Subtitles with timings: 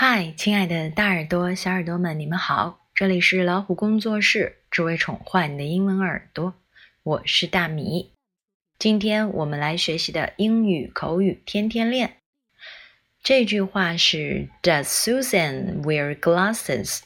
[0.00, 2.86] 嗨，亲爱的大耳朵、小耳朵们，你们好！
[2.94, 6.54] 这里是老虎工作室，只为宠坏你的英文耳朵。
[7.02, 8.12] 我是大米。
[8.78, 12.18] 今天我们来学习的英语口语天天练。
[13.24, 17.00] 这句话是：Does Susan wear glasses？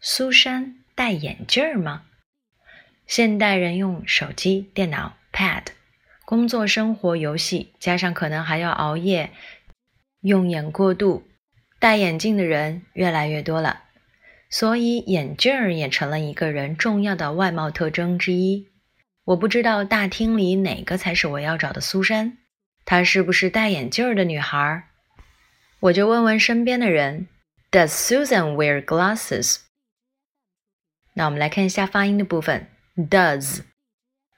[0.00, 2.04] 苏珊戴眼镜吗？
[3.06, 5.64] 现代人用手机、电脑、Pad，
[6.24, 9.30] 工作、生活、游戏，加上可能还要熬夜，
[10.22, 11.28] 用眼过度。
[11.78, 13.82] 戴眼镜的人越来越多了，
[14.48, 18.68] 所以眼镜儿也成了一个人重要的外貌特征之一。
[19.24, 22.38] 我不知道大厅里哪个才是我要找的苏珊，
[22.84, 24.84] 她是不是戴眼镜儿的女孩？
[25.80, 27.28] 我就问问身边的人
[27.70, 29.58] ：Does Susan wear glasses？
[31.12, 33.60] 那我们来看一下发音的部分：Does，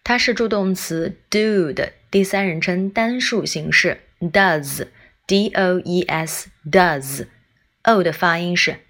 [0.03, 4.89] 它是助动词 do 的第三人称单数形式，Does。
[5.28, 8.86] d o e s does，o 的发音是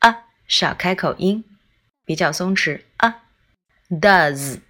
[0.00, 1.44] 啊，少开口音，
[2.04, 3.24] 比较松弛啊。
[3.88, 4.60] does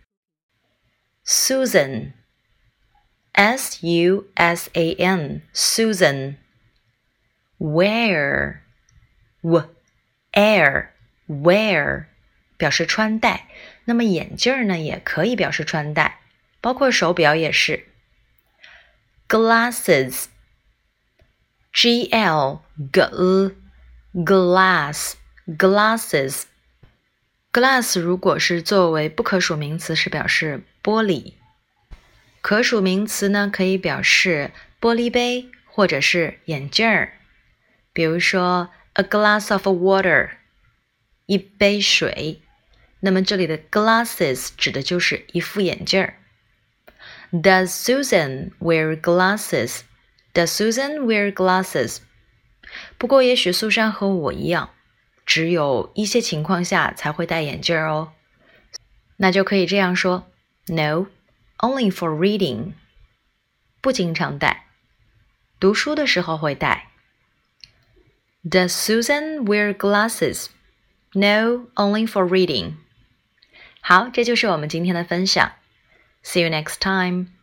[1.25, 2.13] Susan
[3.33, 6.37] S U S A N Susan
[7.59, 8.61] wear
[9.43, 9.75] w
[10.33, 10.89] air
[11.29, 12.07] wear
[12.57, 13.49] 表示穿戴，
[13.85, 16.21] 那么眼镜儿呢也可以表示穿戴，
[16.61, 17.89] 包括手表也是。
[19.29, 20.27] glasses
[21.74, 23.52] G L G L
[24.14, 25.14] glass
[25.48, 26.44] glasses
[27.52, 31.34] glass 如果是作为不可数名词，是表示玻璃；
[32.42, 37.14] 可数名词呢，可以表示玻璃杯或者是眼镜儿。
[37.92, 40.30] 比如说，a glass of water，
[41.26, 42.42] 一杯水。
[43.00, 46.16] 那么这里的 glasses 指的就是一副眼镜儿。
[47.32, 49.82] Does Susan wear glasses?
[50.35, 51.99] glasses？Does Susan wear glasses？
[52.97, 54.71] 不过，也许苏珊和我一样，
[55.25, 58.13] 只有一些情况下才会戴眼镜哦。
[59.17, 60.31] 那就可以这样说：
[60.67, 61.07] No,
[61.59, 62.75] only for reading。
[63.81, 64.67] 不经常戴，
[65.59, 66.89] 读书的时候会戴。
[68.45, 70.47] Does Susan wear glasses?
[71.15, 72.75] No, only for reading.
[73.81, 75.53] 好，这就是我们今天的分享。
[76.23, 77.39] See you next time.